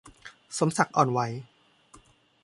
[0.57, 1.19] สมศักดิ์ อ่อนไหว